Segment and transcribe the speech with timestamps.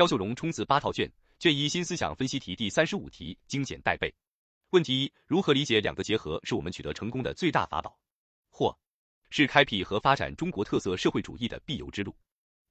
[0.00, 4.10] 肖秀荣冲刺八套卷，卷一新思想分析题第三十五题精简带背。
[4.70, 7.94] 问题一：如何理解两个结合是我们取得成功的最大法宝？
[8.48, 8.74] 或
[9.28, 12.16] 是开辟和发展中国特色社会主义的必由之路？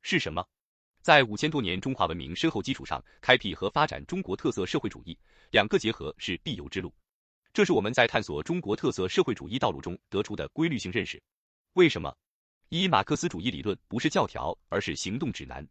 [0.02, 0.44] 是什么？
[1.04, 5.16] 在五千多年中华文明深厚基础上，开辟和发展中国特色社会主义，
[5.52, 6.92] 两个结合是必由之路。
[7.54, 11.22] 这是我们在探索中国特色社会主义道路中得出的规律性认识。
[11.74, 12.12] 为什么？
[12.70, 15.64] 一、马克思主义理论不是教条，而是行动指南。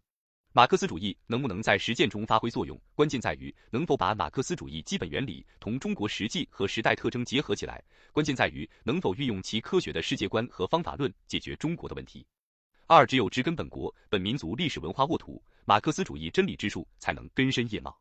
[0.58, 7.80] 马克思主义能不能在实践中发挥作用，关键在于能否把马克思主义基本原理同中国实际和时代特征结合起来，
[8.10, 12.26] 关键在于能否运用其科学的世界观和方法论解决中国的问题。
[12.88, 17.96] 二、只有植根本国、本民族历史文化沃土，马克思主义真理之树才能根深叶茂。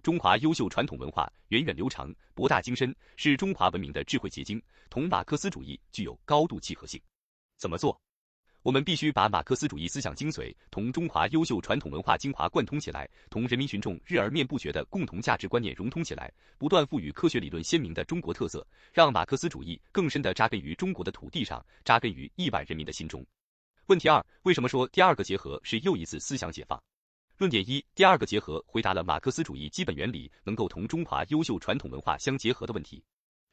[0.00, 7.02] 中华优秀传统文化源远流长、博大精深，是中华文明的智慧结晶，同马克思主义具有高度契合性。
[7.56, 8.00] 怎么做？
[8.66, 23.24] 我们必须把马克思主义思想精髓同中华优秀传统文化精华贯通起来，同人民群众日而面不绝的共同价值观念融通起来，不断赋予科学理论鲜明的中国特色，让马克思主义更深地扎根于中国的土地上，扎根于亿万人民的心中。
[23.86, 26.82] 问题二：为什么说第二个结合是又一次思想解放？
[27.38, 33.00] 论点一：第二个结合回答了马克思主义基本原理能够同中华优秀传统文化相结合的问题。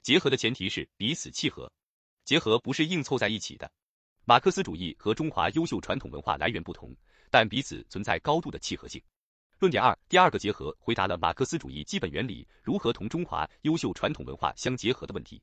[0.02, 1.72] 结合的前提是彼此契合，
[2.26, 3.72] 结合不是硬凑在一起的。
[4.26, 6.96] 马克思主义和中华优秀传统文化来源不同，
[7.30, 9.02] 但彼此存在高度的契合性。
[9.60, 15.42] 论点二：第二个结合回答了马克思主义基本原理如何同中华优秀传统文化相结合的问题。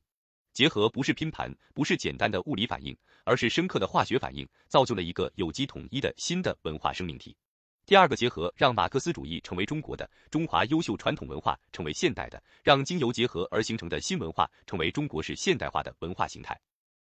[0.51, 7.37] 结合不是拼盘，不是简单的物理反应，而是深刻的化学反应，造就了一个有机统一的新的文化生命体。
[7.85, 16.59] 第二个结合让马克思主义成为中国的，中华优秀传统文化成为现代的，让经由结合而形成的新文化成为中国式现代化的文化形态。